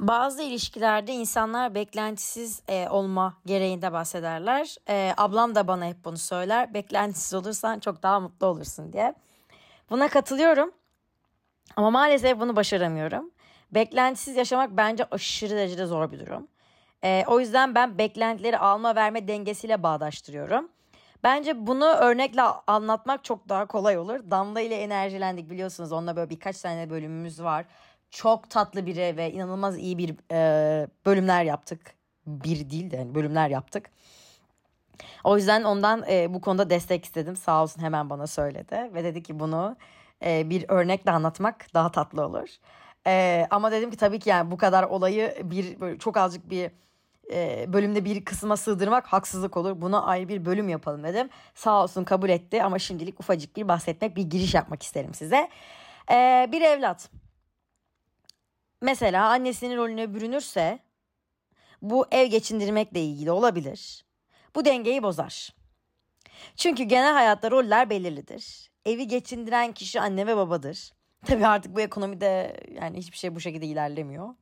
Bazı 0.00 0.42
ilişkilerde 0.42 1.12
insanlar 1.12 1.74
beklentisiz 1.74 2.62
e, 2.68 2.88
olma 2.88 3.36
gereğinde 3.46 3.92
bahsederler. 3.92 4.76
E, 4.88 5.14
ablam 5.16 5.54
da 5.54 5.68
bana 5.68 5.86
hep 5.86 6.04
bunu 6.04 6.18
söyler. 6.18 6.74
Beklentisiz 6.74 7.34
olursan 7.34 7.78
çok 7.78 8.02
daha 8.02 8.20
mutlu 8.20 8.46
olursun 8.46 8.92
diye. 8.92 9.14
Buna 9.90 10.08
katılıyorum. 10.08 10.70
Ama 11.76 11.90
maalesef 11.90 12.40
bunu 12.40 12.56
başaramıyorum. 12.56 13.30
Beklentisiz 13.70 14.36
yaşamak 14.36 14.76
bence 14.76 15.04
aşırı 15.10 15.50
derecede 15.50 15.86
zor 15.86 16.12
bir 16.12 16.20
durum. 16.20 16.48
E, 17.04 17.24
o 17.26 17.40
yüzden 17.40 17.74
ben 17.74 17.98
beklentileri 17.98 18.58
alma 18.58 18.94
verme 18.94 19.28
dengesiyle 19.28 19.82
bağdaştırıyorum. 19.82 20.68
Bence 21.24 21.66
bunu 21.66 21.84
örnekle 21.84 22.42
anlatmak 22.42 23.24
çok 23.24 23.48
daha 23.48 23.66
kolay 23.66 23.98
olur. 23.98 24.30
Damla 24.30 24.60
ile 24.60 24.74
enerjilendik 24.76 25.50
biliyorsunuz. 25.50 25.92
Onunla 25.92 26.16
böyle 26.16 26.30
birkaç 26.30 26.60
tane 26.60 26.90
bölümümüz 26.90 27.42
var. 27.42 27.64
Çok 28.10 28.50
tatlı 28.50 28.86
biri 28.86 29.16
ve 29.16 29.32
inanılmaz 29.32 29.78
iyi 29.78 29.98
bir 29.98 30.14
e, 30.32 30.86
bölümler 31.06 31.44
yaptık. 31.44 31.94
Bir 32.26 32.70
değil 32.70 32.90
de 32.90 32.96
yani 32.96 33.14
bölümler 33.14 33.48
yaptık. 33.48 33.90
O 35.24 35.36
yüzden 35.36 35.64
ondan 35.64 36.04
e, 36.10 36.34
bu 36.34 36.40
konuda 36.40 36.70
destek 36.70 37.04
istedim. 37.04 37.36
Sağ 37.36 37.62
olsun 37.62 37.82
hemen 37.82 38.10
bana 38.10 38.26
söyledi. 38.26 38.90
Ve 38.94 39.04
dedi 39.04 39.22
ki 39.22 39.40
bunu 39.40 39.76
e, 40.24 40.50
bir 40.50 40.64
örnekle 40.68 41.10
anlatmak 41.10 41.74
daha 41.74 41.90
tatlı 41.92 42.26
olur. 42.26 42.48
Ee, 43.06 43.46
ama 43.50 43.72
dedim 43.72 43.90
ki 43.90 43.96
tabii 43.96 44.18
ki 44.18 44.30
yani 44.30 44.50
bu 44.50 44.56
kadar 44.56 44.82
olayı 44.82 45.36
bir 45.44 45.80
böyle 45.80 45.98
çok 45.98 46.16
azıcık 46.16 46.50
bir 46.50 46.70
e, 47.32 47.64
bölümde 47.72 48.04
bir 48.04 48.24
kısma 48.24 48.56
sığdırmak 48.56 49.06
haksızlık 49.06 49.56
olur. 49.56 49.80
Buna 49.80 50.02
ayrı 50.02 50.28
bir 50.28 50.44
bölüm 50.44 50.68
yapalım 50.68 51.04
dedim. 51.04 51.30
Sağ 51.54 51.82
olsun 51.82 52.04
kabul 52.04 52.28
etti 52.28 52.62
ama 52.62 52.78
şimdilik 52.78 53.20
ufacık 53.20 53.56
bir 53.56 53.68
bahsetmek, 53.68 54.16
bir 54.16 54.22
giriş 54.22 54.54
yapmak 54.54 54.82
isterim 54.82 55.14
size. 55.14 55.48
Ee, 56.10 56.48
bir 56.52 56.62
evlat 56.62 57.10
mesela 58.80 59.28
annesinin 59.28 59.76
rolüne 59.76 60.14
bürünürse 60.14 60.78
bu 61.82 62.06
ev 62.10 62.26
geçindirmekle 62.26 63.00
ilgili 63.00 63.30
olabilir. 63.30 64.04
Bu 64.54 64.64
dengeyi 64.64 65.02
bozar. 65.02 65.54
Çünkü 66.56 66.82
genel 66.82 67.12
hayatta 67.12 67.50
roller 67.50 67.90
belirlidir. 67.90 68.70
Evi 68.84 69.08
geçindiren 69.08 69.72
kişi 69.72 70.00
anne 70.00 70.26
ve 70.26 70.36
babadır. 70.36 70.92
Tabii 71.24 71.46
artık 71.46 71.76
bu 71.76 71.80
ekonomide 71.80 72.56
yani 72.80 72.98
hiçbir 72.98 73.16
şey 73.16 73.34
bu 73.34 73.40
şekilde 73.40 73.66
ilerlemiyor. 73.66 74.34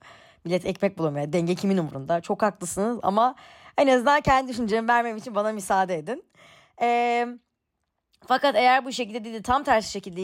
Millet 0.44 0.66
ekmek 0.66 0.98
bulamıyor. 0.98 1.32
Denge 1.32 1.54
kimin 1.54 1.78
umurunda? 1.78 2.20
Çok 2.20 2.42
haklısınız 2.42 2.98
ama 3.02 3.34
en 3.78 3.88
azından 3.88 4.20
kendi 4.20 4.48
düşüncemi 4.52 4.88
vermem 4.88 5.16
için 5.16 5.34
bana 5.34 5.52
müsaade 5.52 5.94
edin. 5.98 6.24
Ee, 6.82 7.26
fakat 8.26 8.56
eğer 8.56 8.84
bu 8.84 8.92
şekilde 8.92 9.24
değil 9.24 9.34
de 9.34 9.42
tam 9.42 9.64
tersi 9.64 9.90
şekilde 9.90 10.22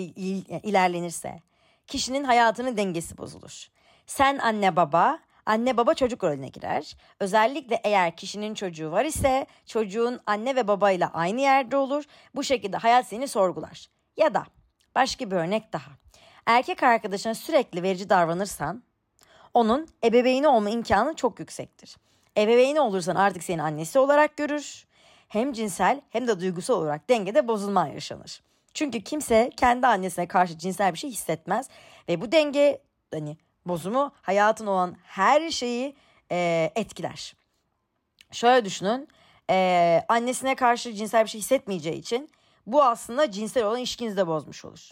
ilerlenirse 0.62 1.40
kişinin 1.86 2.24
hayatının 2.24 2.76
dengesi 2.76 3.18
bozulur. 3.18 3.66
Sen 4.06 4.38
anne 4.38 4.76
baba, 4.76 5.18
anne 5.46 5.76
baba 5.76 5.94
çocuk 5.94 6.24
rolüne 6.24 6.48
girer. 6.48 6.96
Özellikle 7.20 7.80
eğer 7.84 8.16
kişinin 8.16 8.54
çocuğu 8.54 8.90
var 8.90 9.04
ise 9.04 9.46
çocuğun 9.66 10.20
anne 10.26 10.56
ve 10.56 10.68
babayla 10.68 11.10
aynı 11.12 11.40
yerde 11.40 11.76
olur. 11.76 12.04
Bu 12.34 12.44
şekilde 12.44 12.76
hayat 12.76 13.06
seni 13.06 13.28
sorgular. 13.28 13.86
Ya 14.16 14.34
da 14.34 14.44
başka 14.94 15.30
bir 15.30 15.36
örnek 15.36 15.72
daha 15.72 15.99
erkek 16.46 16.82
arkadaşına 16.82 17.34
sürekli 17.34 17.82
verici 17.82 18.10
davranırsan 18.10 18.82
onun 19.54 19.88
ebeveyni 20.04 20.48
olma 20.48 20.70
imkanı 20.70 21.14
çok 21.14 21.40
yüksektir. 21.40 21.96
Ebeveyni 22.38 22.80
olursan 22.80 23.16
artık 23.16 23.42
seni 23.42 23.62
annesi 23.62 23.98
olarak 23.98 24.36
görür. 24.36 24.86
Hem 25.28 25.52
cinsel 25.52 26.00
hem 26.10 26.28
de 26.28 26.40
duygusal 26.40 26.74
olarak 26.74 27.10
dengede 27.10 27.48
bozulma 27.48 27.88
yaşanır. 27.88 28.42
Çünkü 28.74 29.00
kimse 29.00 29.50
kendi 29.56 29.86
annesine 29.86 30.28
karşı 30.28 30.58
cinsel 30.58 30.92
bir 30.92 30.98
şey 30.98 31.10
hissetmez 31.10 31.68
ve 32.08 32.20
bu 32.20 32.32
denge 32.32 32.82
hani 33.12 33.36
bozumu 33.66 34.12
hayatın 34.22 34.66
olan 34.66 34.96
her 35.02 35.50
şeyi 35.50 35.96
e, 36.32 36.70
etkiler. 36.74 37.34
Şöyle 38.32 38.64
düşünün 38.64 39.08
e, 39.50 40.02
annesine 40.08 40.54
karşı 40.54 40.94
cinsel 40.94 41.24
bir 41.24 41.30
şey 41.30 41.40
hissetmeyeceği 41.40 41.96
için 41.96 42.30
bu 42.66 42.82
aslında 42.82 43.30
cinsel 43.30 43.64
olan 43.64 43.78
ilişkinizi 43.78 44.16
de 44.16 44.26
bozmuş 44.26 44.64
olur. 44.64 44.90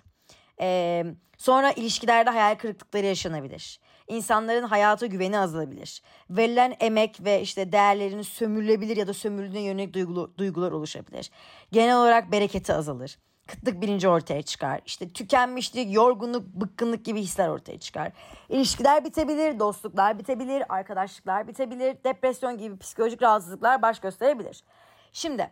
Ee, 0.60 1.04
sonra 1.38 1.72
ilişkilerde 1.72 2.30
hayal 2.30 2.54
kırıklıkları 2.54 3.06
yaşanabilir. 3.06 3.80
İnsanların 4.08 4.64
hayata 4.64 5.06
güveni 5.06 5.38
azalabilir. 5.38 6.02
Verilen 6.30 6.76
emek 6.80 7.24
ve 7.24 7.40
işte 7.42 7.72
değerlerini 7.72 8.24
sömürülebilir 8.24 8.96
ya 8.96 9.06
da 9.06 9.14
sömürüldüğüne 9.14 9.60
yönelik 9.60 9.94
duygulu, 9.94 10.34
duygular 10.38 10.72
oluşabilir. 10.72 11.30
Genel 11.72 11.96
olarak 11.96 12.32
bereketi 12.32 12.72
azalır. 12.74 13.18
kıtlık 13.46 13.80
bilinci 13.82 14.08
ortaya 14.08 14.42
çıkar. 14.42 14.80
İşte 14.86 15.08
tükenmişlik, 15.08 15.94
yorgunluk, 15.94 16.46
bıkkınlık 16.46 17.04
gibi 17.04 17.20
hisler 17.20 17.48
ortaya 17.48 17.78
çıkar. 17.78 18.12
İlişkiler 18.48 19.04
bitebilir, 19.04 19.58
dostluklar 19.58 20.18
bitebilir, 20.18 20.62
arkadaşlıklar 20.68 21.48
bitebilir, 21.48 21.96
depresyon 22.04 22.58
gibi 22.58 22.78
psikolojik 22.78 23.22
rahatsızlıklar 23.22 23.82
baş 23.82 24.00
gösterebilir. 24.00 24.64
Şimdi 25.12 25.50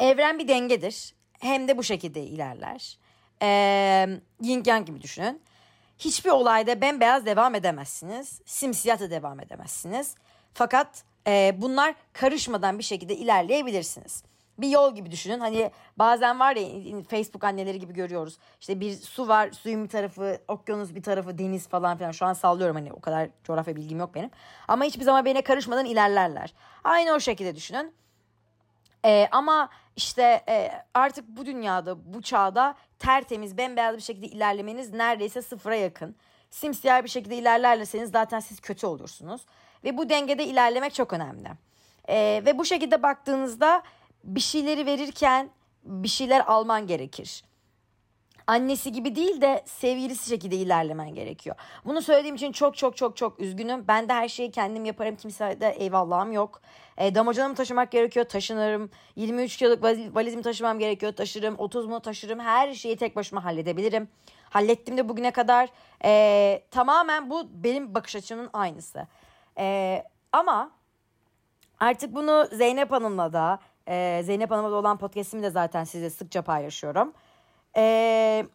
evren 0.00 0.38
bir 0.38 0.48
dengedir. 0.48 1.14
Hem 1.40 1.68
de 1.68 1.78
bu 1.78 1.82
şekilde 1.82 2.22
ilerler. 2.22 2.98
Ee, 3.42 4.08
yin 4.40 4.62
yang 4.66 4.86
gibi 4.86 5.02
düşünün. 5.02 5.42
Hiçbir 5.98 6.30
olayda 6.30 6.80
bembeyaz 6.80 7.26
devam 7.26 7.54
edemezsiniz. 7.54 8.40
Simsiyah 8.46 9.00
da 9.00 9.10
devam 9.10 9.40
edemezsiniz. 9.40 10.14
Fakat 10.54 11.04
e, 11.26 11.54
bunlar 11.58 11.94
karışmadan 12.12 12.78
bir 12.78 12.84
şekilde 12.84 13.16
ilerleyebilirsiniz 13.16 14.22
bir 14.58 14.68
yol 14.68 14.94
gibi 14.94 15.10
düşünün. 15.10 15.40
Hani 15.40 15.70
bazen 15.96 16.40
var 16.40 16.56
ya 16.56 16.68
Facebook 17.08 17.44
anneleri 17.44 17.78
gibi 17.78 17.92
görüyoruz. 17.92 18.38
İşte 18.60 18.80
bir 18.80 18.92
su 18.92 19.28
var, 19.28 19.52
suyun 19.52 19.84
bir 19.84 19.88
tarafı 19.88 20.38
okyanus 20.48 20.94
bir 20.94 21.02
tarafı 21.02 21.38
deniz 21.38 21.68
falan 21.68 21.96
filan. 21.96 22.10
Şu 22.10 22.26
an 22.26 22.32
sallıyorum 22.32 22.76
hani 22.76 22.92
o 22.92 23.00
kadar 23.00 23.28
coğrafya 23.44 23.76
bilgim 23.76 23.98
yok 23.98 24.14
benim. 24.14 24.30
Ama 24.68 24.84
hiçbir 24.84 25.04
zaman 25.04 25.24
birine 25.24 25.42
karışmadan 25.42 25.86
ilerlerler. 25.86 26.54
Aynı 26.84 27.12
o 27.12 27.20
şekilde 27.20 27.56
düşünün. 27.56 27.94
Ee, 29.04 29.28
ama 29.30 29.68
işte 29.96 30.44
e, 30.48 30.70
artık 30.94 31.28
bu 31.28 31.46
dünyada, 31.46 32.14
bu 32.14 32.22
çağda 32.22 32.74
tertemiz, 32.98 33.58
bembeyaz 33.58 33.96
bir 33.96 34.02
şekilde 34.02 34.26
ilerlemeniz 34.26 34.92
neredeyse 34.92 35.42
sıfıra 35.42 35.76
yakın. 35.76 36.16
Simsiyah 36.50 37.04
bir 37.04 37.08
şekilde 37.08 37.36
ilerlerseniz 37.36 38.10
zaten 38.10 38.40
siz 38.40 38.60
kötü 38.60 38.86
olursunuz. 38.86 39.46
Ve 39.84 39.96
bu 39.96 40.08
dengede 40.08 40.44
ilerlemek 40.44 40.94
çok 40.94 41.12
önemli. 41.12 41.48
Ee, 42.08 42.42
ve 42.46 42.58
bu 42.58 42.64
şekilde 42.64 43.02
baktığınızda 43.02 43.82
bir 44.24 44.40
şeyleri 44.40 44.86
verirken 44.86 45.50
bir 45.84 46.08
şeyler 46.08 46.40
alman 46.46 46.86
gerekir. 46.86 47.44
Annesi 48.46 48.92
gibi 48.92 49.16
değil 49.16 49.40
de 49.40 49.62
sevgilisi 49.66 50.28
şekilde 50.28 50.56
ilerlemen 50.56 51.14
gerekiyor. 51.14 51.56
Bunu 51.84 52.02
söylediğim 52.02 52.36
için 52.36 52.52
çok 52.52 52.76
çok 52.76 52.96
çok 52.96 53.16
çok 53.16 53.40
üzgünüm. 53.40 53.88
Ben 53.88 54.08
de 54.08 54.12
her 54.12 54.28
şeyi 54.28 54.50
kendim 54.50 54.84
yaparım. 54.84 55.16
Kimsede 55.16 55.68
eyvallahım 55.68 56.32
yok. 56.32 56.60
E, 56.98 57.14
damacanamı 57.14 57.54
taşımak 57.54 57.90
gerekiyor. 57.90 58.26
Taşınırım. 58.26 58.90
23 59.16 59.56
kiloluk 59.56 59.84
valizimi 60.14 60.42
taşımam 60.42 60.78
gerekiyor. 60.78 61.12
Taşırım. 61.12 61.54
30 61.58 61.86
mu 61.86 62.00
taşırım. 62.00 62.40
Her 62.40 62.74
şeyi 62.74 62.96
tek 62.96 63.16
başıma 63.16 63.44
halledebilirim. 63.44 64.08
Hallettim 64.50 64.96
de 64.96 65.08
bugüne 65.08 65.30
kadar. 65.30 65.68
E, 66.04 66.62
tamamen 66.70 67.30
bu 67.30 67.48
benim 67.50 67.94
bakış 67.94 68.16
açımın 68.16 68.50
aynısı. 68.52 69.06
E, 69.58 70.04
ama 70.32 70.70
artık 71.80 72.14
bunu 72.14 72.48
Zeynep 72.52 72.90
Hanım'la 72.90 73.32
da 73.32 73.58
ee, 73.88 74.20
Zeynep 74.24 74.50
Hanım'la 74.50 74.76
olan 74.76 74.96
podcast'imi 74.96 75.42
de 75.42 75.50
zaten 75.50 75.84
size 75.84 76.10
sıkça 76.10 76.42
paylaşıyorum. 76.42 77.12
Ee, 77.76 78.46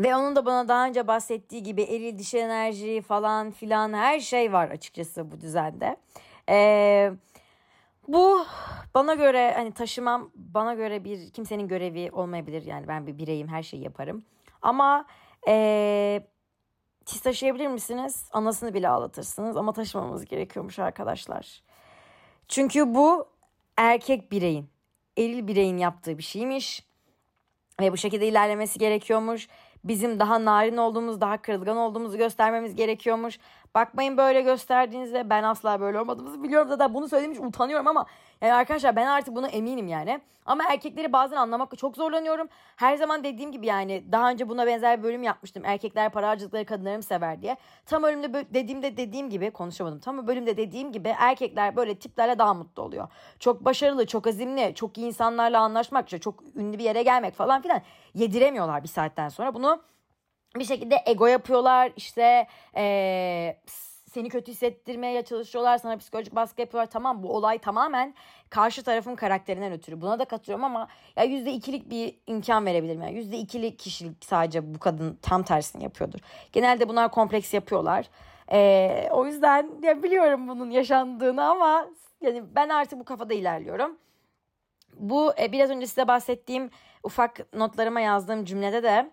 ve 0.00 0.16
onun 0.16 0.36
da 0.36 0.46
bana 0.46 0.68
daha 0.68 0.86
önce 0.86 1.06
bahsettiği 1.06 1.62
gibi 1.62 1.82
eril 1.82 2.18
dişi 2.18 2.38
enerji 2.38 3.02
falan 3.02 3.50
filan 3.50 3.92
her 3.92 4.20
şey 4.20 4.52
var 4.52 4.68
açıkçası 4.68 5.30
bu 5.30 5.40
düzende. 5.40 5.96
Ee, 6.48 7.12
bu 8.08 8.46
bana 8.94 9.14
göre 9.14 9.52
hani 9.54 9.72
taşımam 9.72 10.30
bana 10.34 10.74
göre 10.74 11.04
bir 11.04 11.30
kimsenin 11.30 11.68
görevi 11.68 12.10
olmayabilir. 12.12 12.62
Yani 12.62 12.88
ben 12.88 13.06
bir 13.06 13.18
bireyim 13.18 13.48
her 13.48 13.62
şeyi 13.62 13.82
yaparım. 13.82 14.24
Ama 14.62 15.06
ee, 15.48 16.26
siz 17.06 17.20
taşıyabilir 17.20 17.66
misiniz? 17.66 18.28
Anasını 18.32 18.74
bile 18.74 18.88
ağlatırsınız 18.88 19.56
ama 19.56 19.72
taşımamız 19.72 20.24
gerekiyormuş 20.24 20.78
arkadaşlar. 20.78 21.62
Çünkü 22.48 22.94
bu 22.94 23.28
erkek 23.76 24.32
bireyin, 24.32 24.70
eril 25.18 25.46
bireyin 25.46 25.78
yaptığı 25.78 26.18
bir 26.18 26.22
şeymiş. 26.22 26.84
Ve 27.80 27.92
bu 27.92 27.96
şekilde 27.96 28.28
ilerlemesi 28.28 28.78
gerekiyormuş. 28.78 29.48
Bizim 29.84 30.20
daha 30.20 30.44
narin 30.44 30.76
olduğumuz, 30.76 31.20
daha 31.20 31.42
kırılgan 31.42 31.76
olduğumuzu 31.76 32.18
göstermemiz 32.18 32.74
gerekiyormuş. 32.74 33.38
Bakmayın 33.74 34.16
böyle 34.16 34.42
gösterdiğinizde 34.42 35.30
ben 35.30 35.42
asla 35.42 35.80
böyle 35.80 36.00
olmadığımızı 36.00 36.42
biliyorum. 36.42 36.68
Zaten 36.68 36.94
bunu 36.94 37.08
söylemiş 37.08 37.38
utanıyorum 37.38 37.86
ama 37.86 38.06
yani 38.40 38.54
arkadaşlar 38.54 38.96
ben 38.96 39.06
artık 39.06 39.36
bunu 39.36 39.46
eminim 39.46 39.88
yani. 39.88 40.20
Ama 40.46 40.64
erkekleri 40.70 41.12
bazen 41.12 41.36
anlamakta 41.36 41.76
çok 41.76 41.96
zorlanıyorum. 41.96 42.48
Her 42.76 42.96
zaman 42.96 43.24
dediğim 43.24 43.52
gibi 43.52 43.66
yani 43.66 44.04
daha 44.12 44.30
önce 44.30 44.48
buna 44.48 44.66
benzer 44.66 44.98
bir 44.98 45.02
bölüm 45.02 45.22
yapmıştım. 45.22 45.62
Erkekler 45.66 46.10
para 46.10 46.28
harcadıkları 46.28 46.64
kadınları 46.64 46.96
mı 46.96 47.02
sever 47.02 47.42
diye. 47.42 47.56
Tam 47.86 48.02
bölümde 48.02 48.54
dediğimde 48.54 48.96
dediğim 48.96 49.30
gibi 49.30 49.50
konuşamadım. 49.50 50.00
Tam 50.00 50.26
bölümde 50.26 50.56
dediğim 50.56 50.92
gibi 50.92 51.14
erkekler 51.18 51.76
böyle 51.76 51.94
tiplerle 51.94 52.38
daha 52.38 52.54
mutlu 52.54 52.82
oluyor. 52.82 53.08
Çok 53.38 53.64
başarılı, 53.64 54.06
çok 54.06 54.26
azimli, 54.26 54.74
çok 54.74 54.98
iyi 54.98 55.06
insanlarla 55.06 55.60
anlaşmak, 55.60 56.22
çok 56.22 56.34
ünlü 56.56 56.78
bir 56.78 56.84
yere 56.84 57.02
gelmek 57.02 57.34
falan 57.34 57.62
filan 57.62 57.80
yediremiyorlar 58.14 58.82
bir 58.82 58.88
saatten 58.88 59.28
sonra. 59.28 59.54
Bunu 59.54 59.80
bir 60.56 60.64
şekilde 60.64 61.02
ego 61.06 61.26
yapıyorlar 61.26 61.92
işte 61.96 62.46
ee, 62.76 63.56
seni 64.14 64.28
kötü 64.28 64.52
hissettirmeye 64.52 65.22
çalışıyorlar 65.24 65.78
sana 65.78 65.96
psikolojik 65.96 66.34
baskı 66.34 66.60
yapıyorlar. 66.60 66.90
Tamam 66.90 67.22
bu 67.22 67.36
olay 67.36 67.58
tamamen 67.58 68.14
karşı 68.50 68.82
tarafın 68.82 69.14
karakterinden 69.14 69.72
ötürü. 69.72 70.00
Buna 70.00 70.18
da 70.18 70.24
katılıyorum 70.24 70.64
ama 70.64 70.88
ya 71.16 71.24
yüzde 71.24 71.52
ikilik 71.52 71.90
bir 71.90 72.14
imkan 72.26 72.66
verebilirim 72.66 73.02
yani 73.02 73.16
yüzde 73.16 73.36
ikilik 73.38 73.78
kişilik 73.78 74.24
sadece 74.24 74.74
bu 74.74 74.78
kadın 74.78 75.18
tam 75.22 75.42
tersini 75.42 75.82
yapıyordur. 75.82 76.18
Genelde 76.52 76.88
bunlar 76.88 77.10
kompleks 77.10 77.54
yapıyorlar. 77.54 78.06
Ee, 78.52 79.08
o 79.10 79.26
yüzden 79.26 79.70
ya 79.82 80.02
biliyorum 80.02 80.48
bunun 80.48 80.70
yaşandığını 80.70 81.44
ama 81.44 81.88
yani 82.20 82.42
ben 82.54 82.68
artık 82.68 82.98
bu 82.98 83.04
kafada 83.04 83.34
ilerliyorum. 83.34 83.98
Bu 84.96 85.32
e, 85.38 85.52
biraz 85.52 85.70
önce 85.70 85.86
size 85.86 86.08
bahsettiğim 86.08 86.70
ufak 87.02 87.54
notlarıma 87.54 88.00
yazdığım 88.00 88.44
cümlede 88.44 88.82
de 88.82 89.10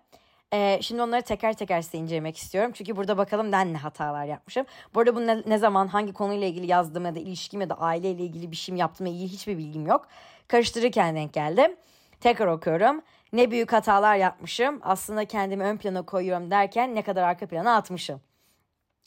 ee, 0.54 0.80
şimdi 0.82 1.02
onları 1.02 1.22
teker 1.22 1.54
teker 1.54 1.82
size 1.82 1.98
incelemek 1.98 2.38
istiyorum. 2.38 2.72
Çünkü 2.76 2.96
burada 2.96 3.18
bakalım 3.18 3.52
ben 3.52 3.74
ne 3.74 3.78
hatalar 3.78 4.26
yapmışım. 4.26 4.66
Bu 4.94 5.00
arada 5.00 5.16
bu 5.16 5.28
ne, 5.28 5.44
ne 5.46 5.58
zaman 5.58 5.88
hangi 5.88 6.14
konuyla 6.14 6.48
ilgili 6.48 6.68
yazdığım 6.68 7.06
ya 7.06 7.16
da 7.16 7.20
ilişkim 7.20 7.62
ya 7.62 7.70
da 7.70 7.76
aileyle 7.76 8.24
ilgili 8.24 8.52
bir 8.52 8.56
şey 8.56 8.76
yaptığımla 8.76 9.12
ilgili 9.12 9.28
hiçbir 9.28 9.58
bilgim 9.58 9.88
yok. 9.88 10.08
Karıştırırken 10.48 11.16
denk 11.16 11.34
geldim. 11.34 11.76
Tekrar 12.20 12.48
okuyorum. 12.48 13.02
Ne 13.34 13.52
büyük 13.52 13.74
hatalar 13.74 14.16
yapmışım. 14.16 14.80
Aslında 14.84 15.26
kendimi 15.26 15.64
ön 15.64 15.78
plana 15.78 16.02
koyuyorum 16.02 16.52
derken 16.52 16.96
ne 16.96 17.02
kadar 17.02 17.24
arka 17.24 17.48
plana 17.48 17.76
atmışım. 17.76 18.22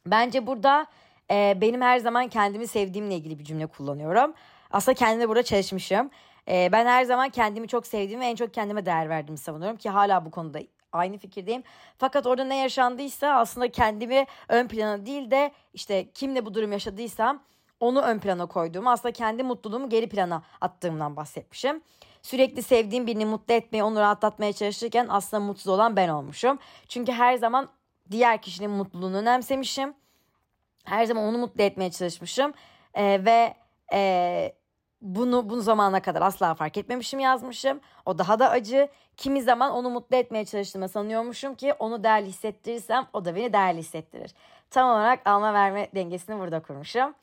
Bence 0.07 0.47
burada 0.47 0.87
e, 1.31 1.59
benim 1.61 1.83
her 1.83 1.99
zaman 1.99 2.29
kendimi 2.29 2.67
sevdiğimle 2.67 3.15
ilgili 3.15 3.39
bir 3.39 3.45
cümle 3.45 3.67
kullanıyorum. 3.67 4.35
Aslında 4.71 4.95
kendime 4.95 5.29
burada 5.29 5.43
çalışmışım. 5.43 6.11
E, 6.49 6.69
ben 6.73 6.87
her 6.87 7.05
zaman 7.05 7.29
kendimi 7.29 7.69
çok 7.69 7.87
sevdiğim 7.87 8.21
ve 8.21 8.27
en 8.27 8.37
çok 8.37 8.55
kendime 8.55 8.87
değer 8.87 9.09
verdiğimi 9.09 9.39
savunuyorum 9.39 9.77
ki 9.77 9.91
hala 9.91 10.25
bu 10.25 10.31
konuda 10.31 10.61
aynı 10.95 11.19
fikirdeyim. 11.19 11.63
Fakat 11.99 12.27
orada 12.27 12.45
ne 12.45 12.57
yaşandıysa 12.57 13.29
aslında 13.29 13.71
kendimi 13.71 14.27
ön 14.49 14.69
plana 14.69 15.07
değil 15.07 15.31
de 15.31 15.53
işte 15.75 16.11
kimle 16.15 16.47
bu 16.47 16.55
durum 16.55 16.73
yaşadıysam 16.73 17.43
onu 17.81 18.01
ön 18.01 18.19
plana 18.19 18.47
koyduğumu 18.47 18.91
aslında 18.91 19.13
kendi 19.13 19.43
mutluluğumu 19.43 19.89
geri 19.89 20.09
plana 20.09 20.43
attığımdan 20.61 21.17
bahsetmişim. 21.17 21.83
Sürekli 22.23 22.63
sevdiğim 22.63 23.07
birini 23.07 23.27
mutlu 23.27 23.55
etmeye, 23.55 23.85
onu 23.85 24.01
rahatlatmaya 24.01 24.53
çalışırken 24.53 25.07
aslında 25.11 25.43
mutsuz 25.43 25.69
olan 25.69 25.97
ben 25.97 26.09
olmuşum. 26.09 26.59
Çünkü 26.89 27.13
her 27.13 27.35
zaman 27.37 27.69
diğer 28.11 28.43
kişinin 28.43 28.71
mutluluğunu 28.71 29.17
önemsemişim. 29.17 29.95
Her 30.85 31.05
zaman 31.05 31.25
onu 31.25 31.39
mutlu 31.39 31.63
etmeye 31.63 31.91
çalışmışım. 31.91 32.53
Ee, 32.95 33.25
ve 33.25 33.55
e, 33.93 34.53
bunu 35.05 35.51
bunu 35.51 35.61
zamana 35.61 36.03
kadar 36.03 36.23
asla 36.23 36.55
fark 36.55 36.77
etmemişim 36.77 37.21
yazmışım. 37.21 37.81
O 38.07 38.19
daha 38.19 38.39
da 38.39 38.51
acı. 38.51 38.89
Kimi 39.17 39.43
zaman 39.43 39.73
onu 39.73 39.91
mutlu 39.91 40.17
etmeye 40.17 40.45
çalıştığımı 40.45 40.89
sanıyormuşum 40.89 41.55
ki 41.55 41.73
onu 41.79 42.05
değerli 42.05 42.27
hissettirirsem 42.27 43.07
o 43.13 43.25
da 43.25 43.37
beni 43.37 43.53
değerli 43.53 43.79
hissettirir. 43.79 44.35
Tam 44.71 44.91
olarak 44.91 45.27
alma 45.27 45.55
verme 45.55 45.89
dengesini 45.95 46.39
burada 46.39 46.63
kurmuşum. 46.63 47.15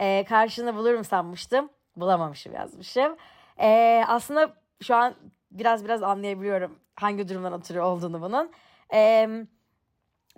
Ee, 0.00 0.24
karşını 0.28 0.76
bulurum 0.76 1.04
sanmıştım. 1.04 1.68
Bulamamışım 1.96 2.54
yazmışım. 2.54 3.16
Ee, 3.60 4.04
aslında 4.08 4.52
şu 4.82 4.94
an 4.94 5.14
biraz 5.50 5.84
biraz 5.84 6.02
anlayabiliyorum 6.02 6.78
hangi 6.94 7.28
durumdan 7.28 7.52
oturuyor 7.52 7.84
olduğunu 7.84 8.22
bunun. 8.22 8.50
Eee 8.92 9.46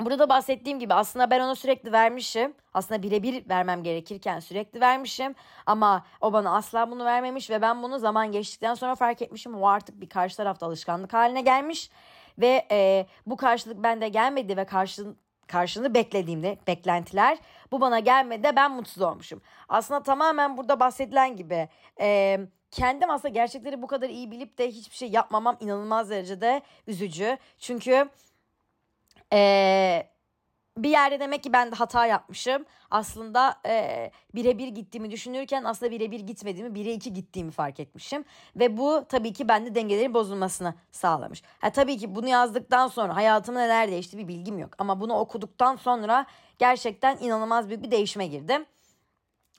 Burada 0.01 0.19
da 0.19 0.29
bahsettiğim 0.29 0.79
gibi 0.79 0.95
aslında 0.95 1.31
ben 1.31 1.41
ona 1.41 1.55
sürekli 1.55 1.93
vermişim. 1.93 2.55
Aslında 2.75 3.03
birebir 3.03 3.49
vermem 3.49 3.83
gerekirken 3.83 4.41
sürekli 4.41 4.81
vermişim. 4.81 5.35
Ama 5.67 6.05
o 6.21 6.33
bana 6.33 6.57
asla 6.57 6.91
bunu 6.91 7.05
vermemiş 7.05 7.51
ve 7.51 7.63
ben 7.63 7.83
bunu 7.83 7.99
zaman 7.99 8.33
geçtikten 8.33 8.75
sonra 8.75 8.95
fark 8.95 9.23
etmişim. 9.23 9.55
O 9.55 9.69
artık 9.69 10.01
bir 10.01 10.09
karşı 10.09 10.37
tarafta 10.37 10.67
alışkanlık 10.67 11.13
haline 11.13 11.41
gelmiş. 11.41 11.91
Ve 12.39 12.67
e, 12.71 13.07
bu 13.27 13.37
karşılık 13.37 13.83
bende 13.83 14.09
gelmedi 14.09 14.57
ve 14.57 14.65
karşı, 14.65 15.15
karşılığını 15.47 15.95
beklediğimde 15.95 16.59
beklentiler 16.67 17.39
bu 17.73 17.81
bana 17.81 17.99
gelmedi 17.99 18.43
de 18.43 18.57
ben 18.57 18.73
mutsuz 18.73 19.03
olmuşum. 19.03 19.43
Aslında 19.69 20.03
tamamen 20.03 20.57
burada 20.57 20.81
bahsedilen 20.81 21.37
gibi 21.37 21.69
e, 22.01 22.41
kendim 22.71 23.11
aslında 23.11 23.35
gerçekleri 23.35 23.83
bu 23.83 23.87
kadar 23.87 24.09
iyi 24.09 24.31
bilip 24.31 24.59
de 24.59 24.69
hiçbir 24.71 24.97
şey 24.97 25.11
yapmamam 25.11 25.57
inanılmaz 25.61 26.11
derecede 26.11 26.63
üzücü. 26.87 27.39
Çünkü 27.59 28.09
ee, 29.33 30.09
bir 30.79 30.91
yerde 30.91 31.21
demek 31.21 31.43
ki 31.43 31.53
ben 31.53 31.73
de 31.73 31.75
hata 31.75 32.07
yapmışım. 32.07 32.65
Aslında 32.91 33.57
e, 33.67 34.11
birebir 34.35 34.69
gittiğimi 34.69 35.11
düşünürken 35.11 35.65
aslında 35.65 35.93
birebir 35.93 36.21
gitmediğimi, 36.21 36.75
bire 36.75 36.93
iki 36.93 37.13
gittiğimi 37.13 37.51
fark 37.51 37.81
etmişim. 37.81 38.25
Ve 38.57 38.77
bu 38.77 39.05
tabii 39.09 39.33
ki 39.33 39.49
bende 39.49 39.75
dengelerin 39.75 40.15
bozulmasını 40.15 40.75
sağlamış. 40.91 41.43
Ha, 41.59 41.71
tabii 41.71 41.99
ki 41.99 42.15
bunu 42.15 42.29
yazdıktan 42.29 42.89
sonra 42.89 43.17
hayatımda 43.17 43.61
neler 43.61 43.91
değişti 43.91 44.19
bir 44.19 44.29
bilgim 44.29 44.59
yok. 44.59 44.71
Ama 44.79 45.01
bunu 45.01 45.15
okuduktan 45.15 45.77
sonra 45.77 46.27
gerçekten 46.59 47.19
inanılmaz 47.19 47.69
büyük 47.69 47.83
bir 47.83 47.91
değişime 47.91 48.27
girdim. 48.27 48.67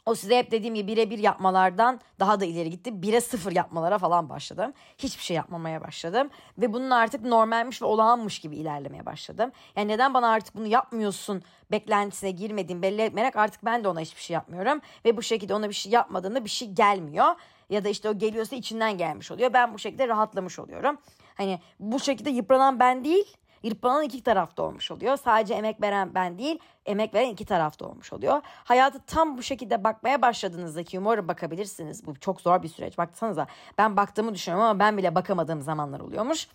O 0.10 0.16
size 0.16 0.38
hep 0.38 0.52
dediğim 0.52 0.76
gibi 0.76 0.92
birebir 0.92 1.20
yapmalardan 1.20 2.00
daha 2.20 2.40
da 2.40 2.46
ileri 2.46 2.70
gitti. 2.70 3.02
Bire 3.02 3.22
sıfır 3.22 3.52
yapmalara 3.52 3.98
falan 3.98 4.30
başladım. 4.30 4.74
Hiçbir 4.98 5.24
şey 5.24 5.38
yapmamaya 5.38 5.82
başladım. 5.82 6.30
Ve 6.58 6.74
bunun 6.74 6.90
artık 6.90 7.26
normalmiş 7.26 7.82
ve 7.82 7.86
olağanmış 7.86 8.40
gibi 8.40 8.56
ilerlemeye 8.56 9.06
başladım. 9.06 9.52
Yani 9.76 9.88
neden 9.88 10.14
bana 10.14 10.30
artık 10.30 10.56
bunu 10.56 10.68
yapmıyorsun 10.68 11.44
beklentisine 11.72 12.32
girmediğim 12.32 12.82
belli 12.82 13.02
etmeyerek 13.02 13.36
artık 13.36 13.66
ben 13.66 13.84
de 13.84 13.88
ona 13.88 14.00
hiçbir 14.00 14.22
şey 14.22 14.34
yapmıyorum. 14.34 14.82
Ve 15.06 15.18
bu 15.18 15.22
şekilde 15.22 15.54
ona 15.54 15.70
bir 15.70 15.74
şey 15.74 15.92
yapmadığında 15.92 16.46
bir 16.46 16.50
şey 16.50 16.72
gelmiyor. 16.72 17.36
Ya 17.70 17.84
da 17.84 17.90
işte 17.90 18.10
o 18.10 18.18
geliyorsa 18.18 18.56
içinden 18.56 18.98
gelmiş 18.98 19.32
oluyor. 19.32 19.54
Ben 19.54 19.74
bu 19.74 19.80
şekilde 19.80 20.08
rahatlamış 20.08 20.60
oluyorum. 20.60 20.98
Hani 21.36 21.60
bu 21.80 22.00
şekilde 22.00 22.30
yıpranan 22.30 22.80
ben 22.80 23.04
değil 23.04 23.38
Yırtmanan 23.64 24.04
iki 24.04 24.24
tarafta 24.24 24.64
olmuş 24.64 24.92
oluyor. 24.92 25.18
Sadece 25.18 25.54
emek 25.54 25.82
veren 25.82 26.16
ben 26.16 26.40
değil, 26.40 26.60
emek 26.86 27.14
veren 27.14 27.30
iki 27.30 27.46
tarafta 27.46 27.86
olmuş 27.86 28.14
oluyor. 28.14 28.42
Hayatı 28.46 29.00
tam 29.00 29.38
bu 29.38 29.44
şekilde 29.44 29.84
bakmaya 29.84 30.22
başladığınızda 30.22 30.84
ki 30.84 31.00
umarım 31.00 31.28
bakabilirsiniz. 31.28 32.06
Bu 32.06 32.20
çok 32.20 32.42
zor 32.42 32.64
bir 32.64 32.68
süreç. 32.68 32.98
Baksanıza 32.98 33.48
ben 33.78 33.98
baktığımı 33.98 34.34
düşünüyorum 34.34 34.66
ama 34.70 34.80
ben 34.80 34.98
bile 34.98 35.16
bakamadığım 35.16 35.62
zamanlar 35.62 36.00
oluyormuş. 36.00 36.48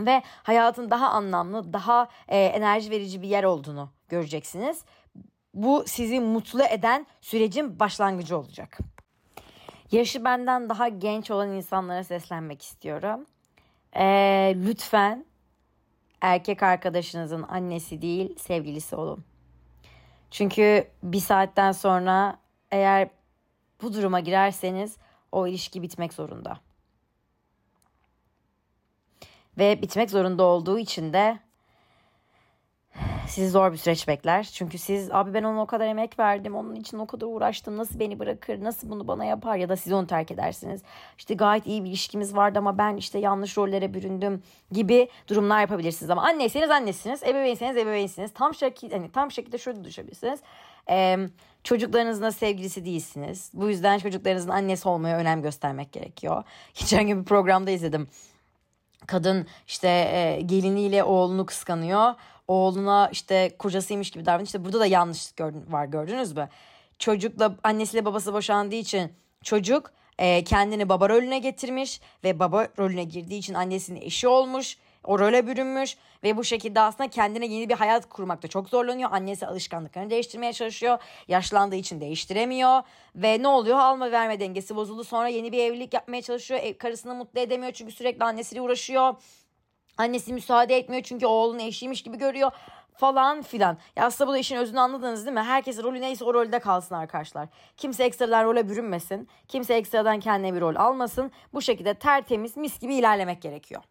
Ve 0.00 0.22
hayatın 0.42 0.90
daha 0.90 1.08
anlamlı, 1.08 1.72
daha 1.72 2.08
e, 2.28 2.38
enerji 2.38 2.90
verici 2.90 3.22
bir 3.22 3.28
yer 3.28 3.44
olduğunu 3.44 3.90
göreceksiniz. 4.08 4.84
Bu 5.54 5.84
sizi 5.86 6.20
mutlu 6.20 6.64
eden 6.64 7.06
sürecin 7.20 7.80
başlangıcı 7.80 8.38
olacak. 8.38 8.78
Yaşı 9.92 10.24
benden 10.24 10.68
daha 10.68 10.88
genç 10.88 11.30
olan 11.30 11.52
insanlara 11.52 12.04
seslenmek 12.04 12.62
istiyorum. 12.62 13.26
E, 13.96 14.04
lütfen 14.56 15.24
erkek 16.20 16.62
arkadaşınızın 16.62 17.42
annesi 17.42 18.02
değil 18.02 18.38
sevgilisi 18.38 18.96
olun. 18.96 19.24
Çünkü 20.30 20.88
bir 21.02 21.20
saatten 21.20 21.72
sonra 21.72 22.38
eğer 22.70 23.08
bu 23.82 23.94
duruma 23.94 24.20
girerseniz 24.20 24.96
o 25.32 25.46
ilişki 25.46 25.82
bitmek 25.82 26.12
zorunda. 26.12 26.58
Ve 29.58 29.82
bitmek 29.82 30.10
zorunda 30.10 30.42
olduğu 30.42 30.78
için 30.78 31.12
de 31.12 31.38
sizi 33.28 33.50
zor 33.50 33.72
bir 33.72 33.76
süreç 33.76 34.08
bekler. 34.08 34.42
Çünkü 34.52 34.78
siz 34.78 35.10
abi 35.10 35.34
ben 35.34 35.42
ona 35.42 35.62
o 35.62 35.66
kadar 35.66 35.86
emek 35.86 36.18
verdim. 36.18 36.54
Onun 36.54 36.74
için 36.74 36.98
o 36.98 37.06
kadar 37.06 37.26
uğraştım. 37.26 37.76
Nasıl 37.76 37.98
beni 38.00 38.18
bırakır? 38.18 38.64
Nasıl 38.64 38.90
bunu 38.90 39.08
bana 39.08 39.24
yapar? 39.24 39.56
Ya 39.56 39.68
da 39.68 39.76
siz 39.76 39.92
onu 39.92 40.06
terk 40.06 40.30
edersiniz. 40.30 40.82
İşte 41.18 41.34
gayet 41.34 41.66
iyi 41.66 41.84
bir 41.84 41.88
ilişkimiz 41.88 42.36
vardı 42.36 42.58
ama 42.58 42.78
ben 42.78 42.96
işte 42.96 43.18
yanlış 43.18 43.58
rollere 43.58 43.94
büründüm 43.94 44.42
gibi 44.72 45.08
durumlar 45.28 45.60
yapabilirsiniz. 45.60 46.10
Ama 46.10 46.22
anneyseniz 46.22 46.70
annesiniz. 46.70 47.22
Ebeveynseniz 47.22 47.76
ebeveynsiniz. 47.76 48.32
Tam 48.32 48.54
şekilde, 48.54 48.96
hani 48.96 49.12
tam 49.12 49.30
şekilde 49.30 49.58
şöyle 49.58 49.84
düşebilirsiniz. 49.84 50.40
Ee, 50.90 51.16
çocuklarınızın 51.64 52.22
da 52.22 52.32
sevgilisi 52.32 52.84
değilsiniz. 52.84 53.50
Bu 53.54 53.68
yüzden 53.68 53.98
çocuklarınızın 53.98 54.50
annesi 54.50 54.88
olmaya 54.88 55.18
önem 55.18 55.42
göstermek 55.42 55.92
gerekiyor. 55.92 56.44
Geçen 56.74 57.06
gün 57.06 57.20
bir 57.20 57.24
programda 57.24 57.70
izledim. 57.70 58.08
Kadın 59.06 59.46
işte 59.66 59.88
e, 59.88 60.40
geliniyle 60.40 61.04
oğlunu 61.04 61.46
kıskanıyor 61.46 62.14
oğluna 62.48 63.08
işte 63.12 63.56
kocasıymış 63.58 64.10
gibi 64.10 64.26
davranıyor. 64.26 64.46
İşte 64.46 64.64
burada 64.64 64.80
da 64.80 64.86
yanlış 64.86 65.32
gördün, 65.32 65.64
var 65.72 65.84
gördünüz 65.84 66.36
mü? 66.36 66.48
Çocukla 66.98 67.56
annesiyle 67.62 68.04
babası 68.04 68.32
boşandığı 68.32 68.74
için 68.74 69.12
çocuk 69.44 69.92
e, 70.18 70.44
kendini 70.44 70.88
baba 70.88 71.08
rolüne 71.08 71.38
getirmiş 71.38 72.00
ve 72.24 72.38
baba 72.38 72.68
rolüne 72.78 73.04
girdiği 73.04 73.38
için 73.38 73.54
annesinin 73.54 74.00
eşi 74.00 74.28
olmuş. 74.28 74.76
O 75.04 75.18
role 75.18 75.46
bürünmüş 75.46 75.96
ve 76.24 76.36
bu 76.36 76.44
şekilde 76.44 76.80
aslında 76.80 77.10
kendine 77.10 77.46
yeni 77.46 77.68
bir 77.68 77.74
hayat 77.74 78.08
kurmakta 78.08 78.48
çok 78.48 78.68
zorlanıyor. 78.68 79.10
Annesi 79.12 79.46
alışkanlıklarını 79.46 80.10
değiştirmeye 80.10 80.52
çalışıyor. 80.52 80.98
Yaşlandığı 81.28 81.76
için 81.76 82.00
değiştiremiyor. 82.00 82.82
Ve 83.14 83.42
ne 83.42 83.48
oluyor? 83.48 83.78
Alma 83.78 84.12
verme 84.12 84.40
dengesi 84.40 84.76
bozuldu. 84.76 85.04
Sonra 85.04 85.28
yeni 85.28 85.52
bir 85.52 85.58
evlilik 85.58 85.94
yapmaya 85.94 86.22
çalışıyor. 86.22 86.60
Ev, 86.62 86.78
karısını 86.78 87.14
mutlu 87.14 87.40
edemiyor 87.40 87.72
çünkü 87.72 87.92
sürekli 87.92 88.24
annesiyle 88.24 88.60
uğraşıyor. 88.60 89.14
Annesi 89.98 90.32
müsaade 90.32 90.76
etmiyor 90.76 91.02
çünkü 91.02 91.26
oğlunu 91.26 91.62
eşiymiş 91.62 92.02
gibi 92.02 92.18
görüyor 92.18 92.50
falan 92.98 93.42
filan. 93.42 93.78
Ya 93.96 94.06
aslında 94.06 94.30
bu 94.30 94.32
da 94.32 94.38
işin 94.38 94.56
özünü 94.56 94.80
anladınız 94.80 95.26
değil 95.26 95.34
mi? 95.34 95.42
Herkes 95.42 95.82
rolü 95.82 96.00
neyse 96.00 96.24
o 96.24 96.34
rolde 96.34 96.58
kalsın 96.58 96.94
arkadaşlar. 96.94 97.48
Kimse 97.76 98.04
ekstradan 98.04 98.44
role 98.44 98.68
bürünmesin. 98.68 99.28
Kimse 99.48 99.74
ekstradan 99.74 100.20
kendine 100.20 100.54
bir 100.54 100.60
rol 100.60 100.76
almasın. 100.76 101.32
Bu 101.52 101.62
şekilde 101.62 101.94
tertemiz 101.94 102.56
mis 102.56 102.80
gibi 102.80 102.94
ilerlemek 102.94 103.42
gerekiyor. 103.42 103.82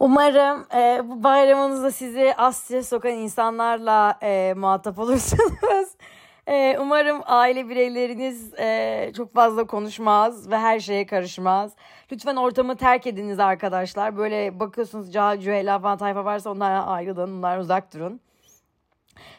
Umarım 0.00 0.66
e, 0.74 1.02
bu 1.04 1.22
bayramınızda 1.22 1.90
sizi 1.90 2.34
Asya 2.36 2.82
sokan 2.82 3.12
insanlarla 3.12 4.18
e, 4.22 4.54
muhatap 4.56 4.98
olursunuz. 4.98 5.88
Ee, 6.48 6.76
umarım 6.80 7.20
aile 7.24 7.68
bireyleriniz 7.68 8.54
e, 8.58 9.12
çok 9.16 9.34
fazla 9.34 9.64
konuşmaz 9.66 10.50
ve 10.50 10.58
her 10.58 10.80
şeye 10.80 11.06
karışmaz. 11.06 11.72
Lütfen 12.12 12.36
ortamı 12.36 12.76
terk 12.76 13.06
ediniz 13.06 13.40
arkadaşlar. 13.40 14.16
Böyle 14.16 14.60
bakıyorsunuz 14.60 15.12
Cahil 15.12 15.40
Cüheyla 15.40 15.78
falan 15.78 15.98
tayfa 15.98 16.24
varsa 16.24 16.50
onlardan 16.50 16.86
ayrılın. 16.86 17.38
Onlardan 17.38 17.60
uzak 17.60 17.94
durun. 17.94 18.20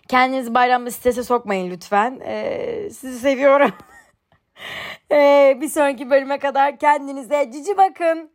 Kendinizi 0.08 0.54
bayramda 0.54 0.92
strese 0.92 1.24
sokmayın 1.24 1.72
lütfen. 1.72 2.20
Ee, 2.26 2.90
sizi 2.90 3.20
seviyorum. 3.20 3.72
ee, 5.12 5.58
bir 5.62 5.70
sonraki 5.70 6.10
bölüme 6.10 6.40
kadar 6.40 6.78
kendinize 6.78 7.52
cici 7.52 7.78
bakın. 7.78 8.35